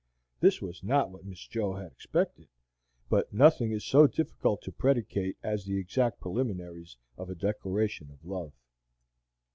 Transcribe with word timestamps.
This 0.39 0.63
was 0.63 0.81
not 0.83 1.11
what 1.11 1.25
Miss 1.27 1.41
Jo 1.45 1.75
had 1.75 1.91
expected, 1.91 2.47
but 3.07 3.31
nothing 3.31 3.71
is 3.71 3.85
so 3.85 4.07
difficult 4.07 4.63
to 4.63 4.71
predicate 4.71 5.37
as 5.43 5.63
the 5.65 5.77
exact 5.77 6.19
preliminaries 6.19 6.97
of 7.19 7.29
a 7.29 7.35
declaration 7.35 8.09
of 8.11 8.25
love. 8.25 8.51